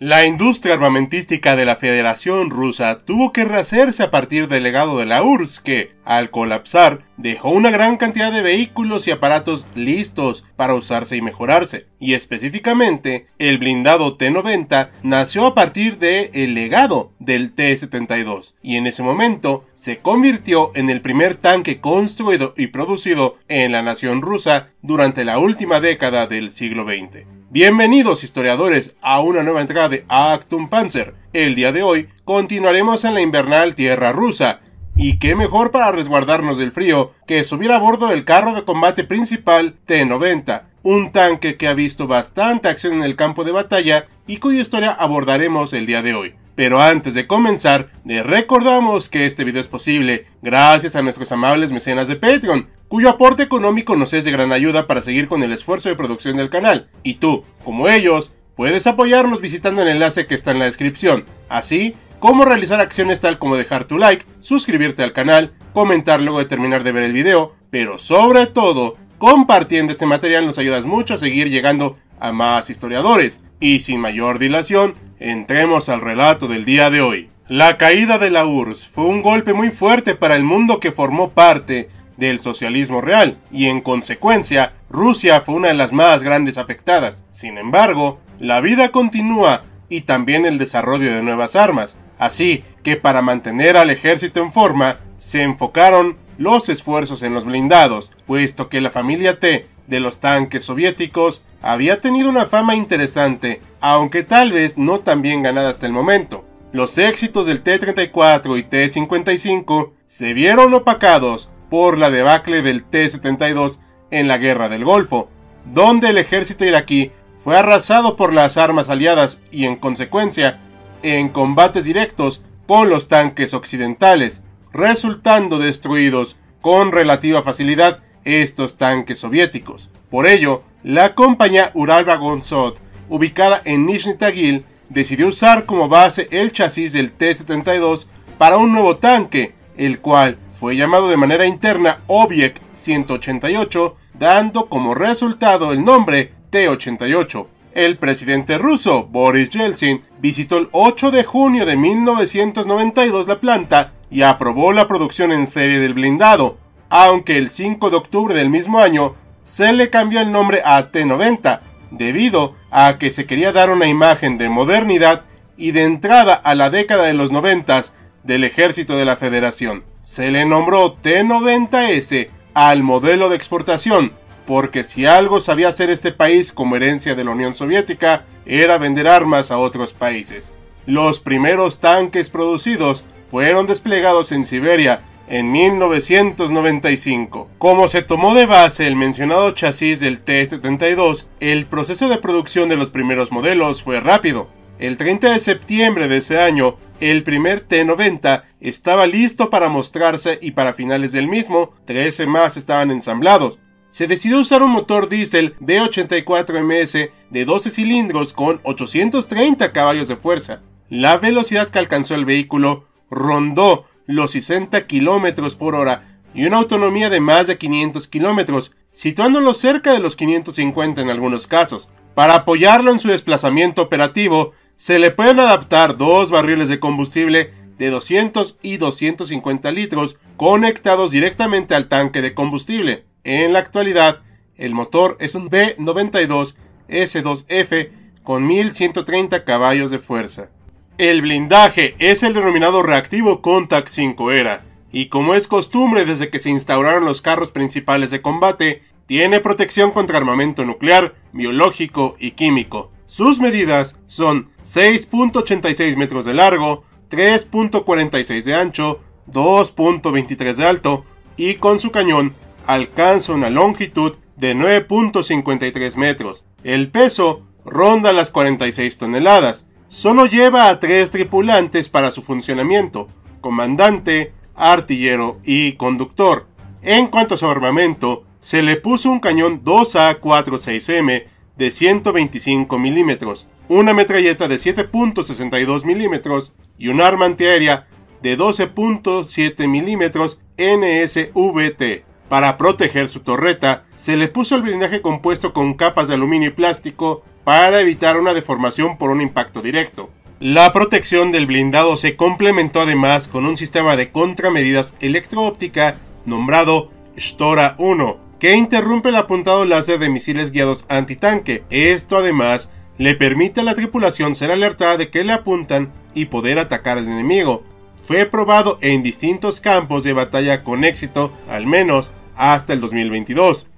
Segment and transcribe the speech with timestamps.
[0.00, 5.06] La industria armamentística de la Federación Rusa tuvo que rehacerse a partir del legado de
[5.06, 10.74] la URSS que, al colapsar, dejó una gran cantidad de vehículos y aparatos listos para
[10.74, 11.86] usarse y mejorarse.
[11.98, 18.86] Y específicamente, el blindado T-90 nació a partir del el legado del T-72 y en
[18.86, 24.68] ese momento se convirtió en el primer tanque construido y producido en la nación rusa
[24.80, 27.37] durante la última década del siglo XX.
[27.50, 31.14] Bienvenidos historiadores a una nueva entrega de Actum Panzer.
[31.32, 34.60] El día de hoy continuaremos en la invernal tierra rusa.
[34.94, 39.02] Y qué mejor para resguardarnos del frío que subir a bordo del carro de combate
[39.02, 44.36] principal T-90, un tanque que ha visto bastante acción en el campo de batalla y
[44.36, 46.34] cuya historia abordaremos el día de hoy.
[46.58, 51.70] Pero antes de comenzar, les recordamos que este video es posible gracias a nuestros amables
[51.70, 55.52] mecenas de Patreon, cuyo aporte económico nos es de gran ayuda para seguir con el
[55.52, 56.88] esfuerzo de producción del canal.
[57.04, 61.94] Y tú, como ellos, puedes apoyarnos visitando el enlace que está en la descripción, así
[62.18, 66.82] como realizar acciones tal como dejar tu like, suscribirte al canal, comentar luego de terminar
[66.82, 71.50] de ver el video, pero sobre todo, compartiendo este material nos ayudas mucho a seguir
[71.50, 73.44] llegando a más historiadores.
[73.60, 77.28] Y sin mayor dilación, Entremos al relato del día de hoy.
[77.48, 81.30] La caída de la URSS fue un golpe muy fuerte para el mundo que formó
[81.30, 87.24] parte del socialismo real y en consecuencia Rusia fue una de las más grandes afectadas.
[87.30, 93.20] Sin embargo, la vida continúa y también el desarrollo de nuevas armas, así que para
[93.20, 98.90] mantener al ejército en forma se enfocaron los esfuerzos en los blindados, puesto que la
[98.90, 105.00] familia T de los tanques soviéticos había tenido una fama interesante, aunque tal vez no
[105.00, 106.44] tan bien ganada hasta el momento.
[106.72, 113.78] Los éxitos del T-34 y T-55 se vieron opacados por la debacle del T-72
[114.10, 115.28] en la Guerra del Golfo,
[115.72, 120.60] donde el ejército iraquí fue arrasado por las armas aliadas y en consecuencia
[121.02, 129.90] en combates directos con los tanques occidentales, resultando destruidos con relativa facilidad estos tanques soviéticos.
[130.10, 132.74] Por ello, la compañía Uralvagonsod,
[133.08, 138.06] ubicada en Nizhny Tagil, decidió usar como base el chasis del T-72
[138.38, 144.94] para un nuevo tanque, el cual fue llamado de manera interna Obiek 188, dando como
[144.94, 147.46] resultado el nombre T-88.
[147.74, 154.22] El presidente ruso Boris Yeltsin visitó el 8 de junio de 1992 la planta y
[154.22, 156.58] aprobó la producción en serie del blindado,
[156.88, 161.60] aunque el 5 de octubre del mismo año se le cambió el nombre a T90,
[161.90, 165.24] debido a que se quería dar una imagen de modernidad
[165.56, 167.84] y de entrada a la década de los 90
[168.22, 169.84] del ejército de la Federación.
[170.04, 174.12] Se le nombró T90S al modelo de exportación,
[174.46, 179.06] porque si algo sabía hacer este país como herencia de la Unión Soviética, era vender
[179.06, 180.54] armas a otros países.
[180.86, 187.48] Los primeros tanques producidos fueron desplegados en Siberia en 1995.
[187.58, 192.76] Como se tomó de base el mencionado chasis del T-72, el proceso de producción de
[192.76, 194.48] los primeros modelos fue rápido.
[194.78, 200.52] El 30 de septiembre de ese año, el primer T-90 estaba listo para mostrarse y
[200.52, 203.58] para finales del mismo, 13 más estaban ensamblados.
[203.90, 210.60] Se decidió usar un motor diésel V84MS de 12 cilindros con 830 caballos de fuerza.
[210.90, 216.02] La velocidad que alcanzó el vehículo rondó los 60 km por hora
[216.34, 221.46] y una autonomía de más de 500 km, situándolo cerca de los 550 en algunos
[221.46, 221.88] casos.
[222.14, 227.90] Para apoyarlo en su desplazamiento operativo, se le pueden adaptar dos barriles de combustible de
[227.90, 233.04] 200 y 250 litros conectados directamente al tanque de combustible.
[233.24, 234.22] En la actualidad,
[234.56, 236.54] el motor es un B92
[236.88, 237.90] S2F
[238.22, 240.50] con 1130 caballos de fuerza.
[240.98, 246.40] El blindaje es el denominado reactivo Contact 5 Era, y como es costumbre desde que
[246.40, 252.90] se instauraron los carros principales de combate, tiene protección contra armamento nuclear, biológico y químico.
[253.06, 259.00] Sus medidas son 6.86 metros de largo, 3.46 de ancho,
[259.30, 261.04] 2.23 de alto
[261.36, 262.34] y con su cañón
[262.66, 266.44] alcanza una longitud de 9.53 metros.
[266.64, 273.08] El peso ronda las 46 toneladas Solo lleva a tres tripulantes para su funcionamiento,
[273.40, 276.46] comandante, artillero y conductor.
[276.82, 281.24] En cuanto a su armamento, se le puso un cañón 2A46M
[281.56, 287.86] de 125 milímetros, una metralleta de 7.62 milímetros y un arma antiaérea
[288.20, 292.04] de 12.7 milímetros NSVT.
[292.28, 296.52] Para proteger su torreta, se le puso el blindaje compuesto con capas de aluminio y
[296.52, 300.10] plástico para evitar una deformación por un impacto directo.
[300.38, 305.96] La protección del blindado se complementó además con un sistema de contramedidas electro-óptica
[306.26, 311.64] nombrado Stora 1, que interrumpe el apuntado láser de misiles guiados antitanque.
[311.70, 312.68] Esto además
[312.98, 317.06] le permite a la tripulación ser alertada de que le apuntan y poder atacar al
[317.06, 317.64] enemigo.
[318.02, 323.68] Fue probado en distintos campos de batalla con éxito, al menos hasta el 2022.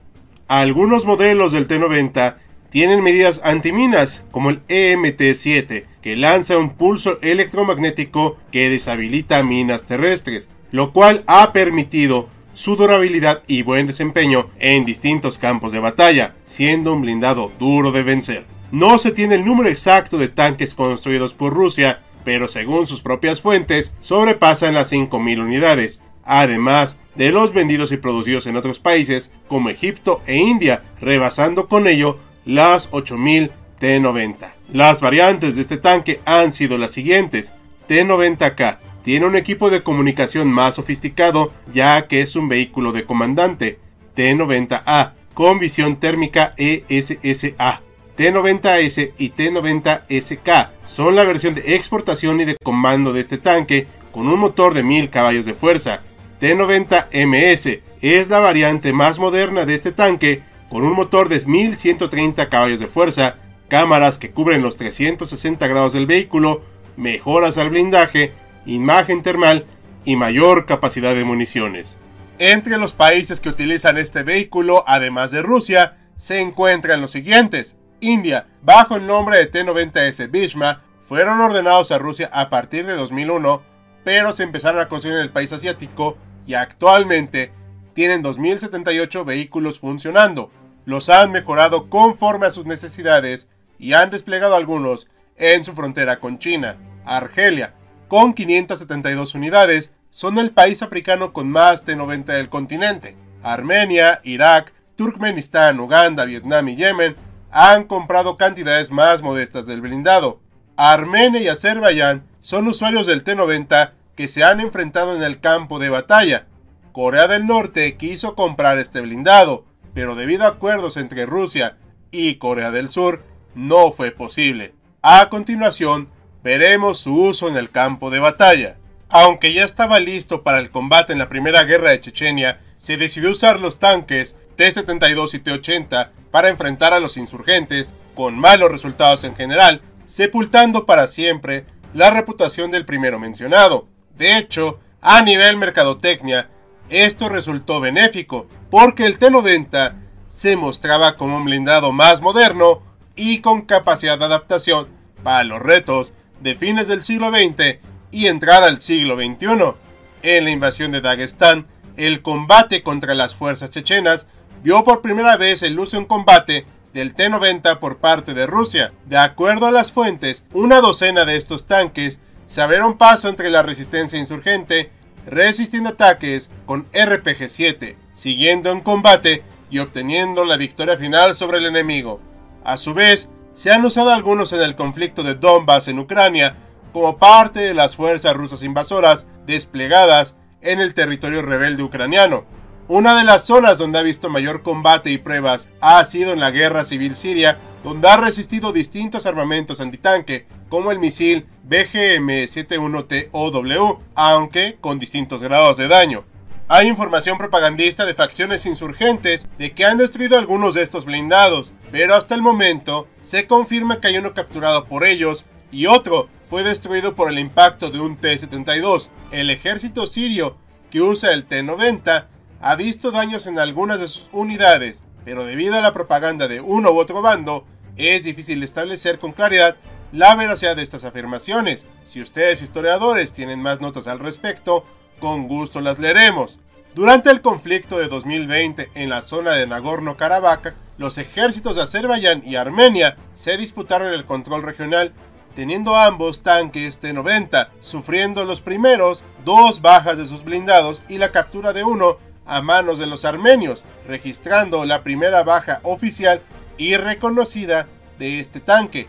[0.48, 2.34] Algunos modelos del T-90
[2.70, 10.48] tienen medidas antiminas, como el EMT-7, que lanza un pulso electromagnético que deshabilita minas terrestres,
[10.70, 16.94] lo cual ha permitido su durabilidad y buen desempeño en distintos campos de batalla, siendo
[16.94, 18.46] un blindado duro de vencer.
[18.70, 23.40] No se tiene el número exacto de tanques construidos por Rusia, pero según sus propias
[23.40, 29.70] fuentes, sobrepasan las 5.000 unidades, además de los vendidos y producidos en otros países como
[29.70, 33.50] Egipto e India, rebasando con ello las 8000
[33.80, 34.52] T90.
[34.72, 37.54] Las variantes de este tanque han sido las siguientes.
[37.88, 43.78] T90K tiene un equipo de comunicación más sofisticado ya que es un vehículo de comandante.
[44.14, 47.80] T90A con visión térmica ESSA.
[48.16, 54.28] T90S y T90SK son la versión de exportación y de comando de este tanque con
[54.28, 56.02] un motor de 1000 caballos de fuerza.
[56.38, 62.80] T90MS es la variante más moderna de este tanque con un motor de 1130 caballos
[62.80, 63.36] de fuerza,
[63.68, 66.62] cámaras que cubren los 360 grados del vehículo,
[66.96, 68.32] mejoras al blindaje,
[68.64, 69.66] imagen termal
[70.04, 71.98] y mayor capacidad de municiones.
[72.38, 77.76] Entre los países que utilizan este vehículo, además de Rusia, se encuentran los siguientes.
[78.00, 83.62] India, bajo el nombre de T-90S Bhishma, fueron ordenados a Rusia a partir de 2001,
[84.04, 87.52] pero se empezaron a construir en el país asiático y actualmente
[87.92, 90.50] tienen 2.078 vehículos funcionando.
[90.84, 93.48] Los han mejorado conforme a sus necesidades
[93.78, 96.76] y han desplegado algunos en su frontera con China.
[97.04, 97.74] Argelia,
[98.08, 103.16] con 572 unidades, son el país africano con más de 90 del continente.
[103.42, 107.16] Armenia, Irak, Turkmenistán, Uganda, Vietnam y Yemen
[107.50, 110.40] han comprado cantidades más modestas del blindado.
[110.76, 115.88] Armenia y Azerbaiyán son usuarios del T-90 que se han enfrentado en el campo de
[115.88, 116.46] batalla.
[116.92, 119.64] Corea del Norte quiso comprar este blindado,
[119.94, 121.76] pero debido a acuerdos entre Rusia
[122.10, 123.22] y Corea del Sur,
[123.54, 124.74] no fue posible.
[125.02, 126.08] A continuación,
[126.42, 128.76] veremos su uso en el campo de batalla.
[129.08, 133.30] Aunque ya estaba listo para el combate en la Primera Guerra de Chechenia, se decidió
[133.30, 139.34] usar los tanques T-72 y T-80 para enfrentar a los insurgentes, con malos resultados en
[139.34, 141.64] general, sepultando para siempre
[141.94, 143.88] la reputación del primero mencionado.
[144.16, 146.50] De hecho, a nivel mercadotecnia,
[146.88, 149.94] esto resultó benéfico, porque el T-90
[150.28, 152.82] se mostraba como un blindado más moderno
[153.16, 154.88] y con capacidad de adaptación
[155.22, 157.78] para los retos de fines del siglo XX
[158.10, 159.74] y entrada al siglo XXI.
[160.22, 164.26] En la invasión de Dagestán, el combate contra las fuerzas chechenas
[164.62, 168.92] vio por primera vez el uso en combate del T-90 por parte de Rusia.
[169.06, 173.62] De acuerdo a las fuentes, una docena de estos tanques se abrieron paso entre la
[173.62, 174.90] resistencia insurgente,
[175.26, 182.20] resistiendo ataques con RPG-7, siguiendo en combate y obteniendo la victoria final sobre el enemigo.
[182.62, 186.54] A su vez, se han usado algunos en el conflicto de Donbass en Ucrania
[186.92, 192.44] como parte de las fuerzas rusas invasoras desplegadas en el territorio rebelde ucraniano.
[192.88, 196.50] Una de las zonas donde ha visto mayor combate y pruebas ha sido en la
[196.50, 204.98] guerra civil siria, donde ha resistido distintos armamentos antitanque, como el misil BGM-71TOW, aunque con
[204.98, 206.26] distintos grados de daño.
[206.72, 212.14] Hay información propagandista de facciones insurgentes de que han destruido algunos de estos blindados, pero
[212.14, 217.16] hasta el momento se confirma que hay uno capturado por ellos y otro fue destruido
[217.16, 219.08] por el impacto de un T-72.
[219.32, 220.58] El ejército sirio,
[220.92, 222.26] que usa el T-90,
[222.60, 226.92] ha visto daños en algunas de sus unidades, pero debido a la propaganda de uno
[226.92, 229.74] u otro bando, es difícil establecer con claridad
[230.12, 231.88] la veracidad de estas afirmaciones.
[232.06, 234.84] Si ustedes historiadores tienen más notas al respecto,
[235.20, 236.58] con gusto las leeremos.
[236.94, 242.56] Durante el conflicto de 2020 en la zona de Nagorno-Karabaj, los ejércitos de Azerbaiyán y
[242.56, 245.12] Armenia se disputaron el control regional,
[245.54, 251.72] teniendo ambos tanques T-90, sufriendo los primeros dos bajas de sus blindados y la captura
[251.72, 256.42] de uno a manos de los armenios, registrando la primera baja oficial
[256.76, 257.86] y reconocida
[258.18, 259.06] de este tanque.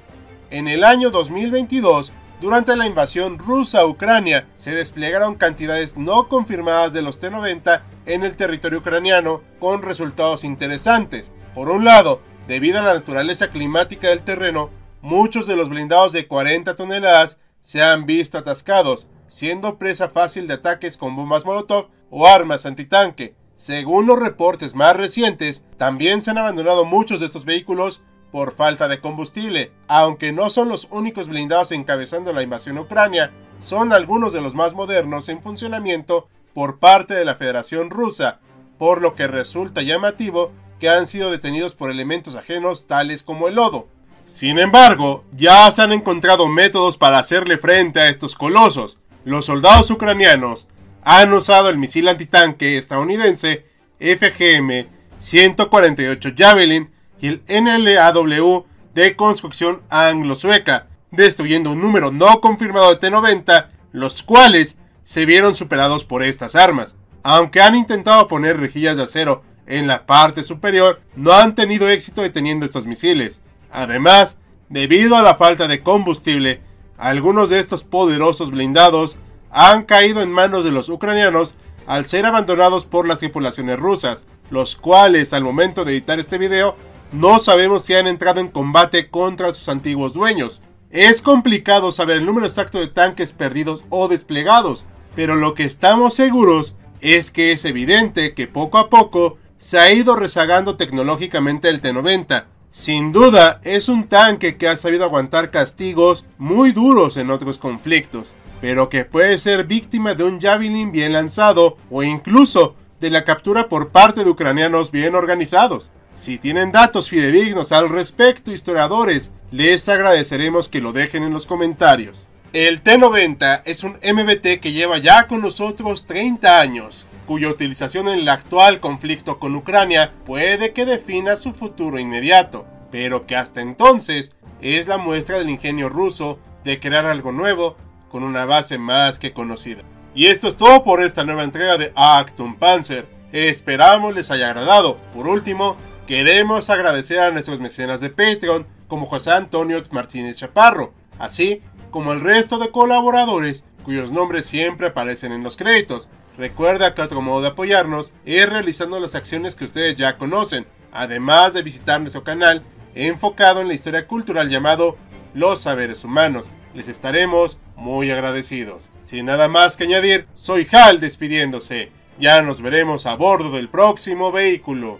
[0.52, 6.92] En el año 2022, durante la invasión rusa a Ucrania, se desplegaron cantidades no confirmadas
[6.92, 11.32] de los T-90 en el territorio ucraniano con resultados interesantes.
[11.54, 14.72] Por un lado, debido a la naturaleza climática del terreno,
[15.04, 20.56] muchos de los blindados de 40 toneladas se han visto atascados, siendo presa fácil de
[20.56, 23.36] ataques con bombas Molotov o armas antitanque.
[23.54, 28.88] Según los reportes más recientes, también se han abandonado muchos de estos vehículos por falta
[28.88, 29.72] de combustible.
[29.88, 34.56] Aunque no son los únicos blindados encabezando la invasión a Ucrania, son algunos de los
[34.56, 38.40] más modernos en funcionamiento por parte de la Federación Rusa,
[38.78, 43.56] por lo que resulta llamativo que han sido detenidos por elementos ajenos tales como el
[43.56, 43.88] lodo.
[44.26, 49.00] Sin embargo, ya se han encontrado métodos para hacerle frente a estos colosos.
[49.26, 50.68] Los soldados ucranianos
[51.04, 53.66] han usado el misil antitanque estadounidense
[54.00, 56.90] FGM-148 Javelin
[57.22, 64.78] y el NLAW de construcción anglo-sueca, destruyendo un número no confirmado de T-90, los cuales
[65.04, 66.98] se vieron superados por estas armas.
[67.24, 72.22] Aunque han intentado poner rejillas de acero en la parte superior, no han tenido éxito
[72.22, 73.40] deteniendo estos misiles.
[73.72, 74.38] Además,
[74.70, 76.62] debido a la falta de combustible,
[76.98, 79.18] algunos de estos poderosos blindados
[79.52, 84.76] han caído en manos de los ucranianos al ser abandonados por las tripulaciones rusas, los
[84.76, 86.76] cuales al momento de editar este video
[87.12, 90.62] no sabemos si han entrado en combate contra sus antiguos dueños.
[90.90, 96.14] Es complicado saber el número exacto de tanques perdidos o desplegados, pero lo que estamos
[96.14, 101.82] seguros es que es evidente que poco a poco se ha ido rezagando tecnológicamente el
[101.82, 102.46] T-90.
[102.72, 108.36] Sin duda, es un tanque que ha sabido aguantar castigos muy duros en otros conflictos,
[108.62, 113.68] pero que puede ser víctima de un Javelin bien lanzado o incluso de la captura
[113.68, 115.90] por parte de ucranianos bien organizados.
[116.14, 122.28] Si tienen datos fidedignos al respecto, historiadores, les agradeceremos que lo dejen en los comentarios.
[122.54, 128.20] El T-90 es un MBT que lleva ya con nosotros 30 años, cuya utilización en
[128.20, 134.34] el actual conflicto con Ucrania puede que defina su futuro inmediato, pero que hasta entonces
[134.62, 137.78] es la muestra del ingenio ruso de crear algo nuevo
[138.10, 139.84] con una base más que conocida.
[140.14, 143.08] Y esto es todo por esta nueva entrega de Actum Panzer.
[143.32, 144.98] Esperamos les haya agradado.
[145.14, 145.78] Por último,
[146.12, 152.20] queremos agradecer a nuestros mecenas de Patreon como José Antonio Martínez Chaparro, así como el
[152.20, 156.10] resto de colaboradores cuyos nombres siempre aparecen en los créditos.
[156.38, 161.54] Recuerda que otro modo de apoyarnos es realizando las acciones que ustedes ya conocen, además
[161.54, 162.62] de visitar nuestro canal
[162.94, 164.98] enfocado en la historia cultural llamado
[165.34, 166.50] Los Saberes Humanos.
[166.74, 168.90] Les estaremos muy agradecidos.
[169.06, 171.94] Sin nada más que añadir, soy Hal despidiéndose.
[172.20, 175.00] Ya nos veremos a bordo del próximo vehículo.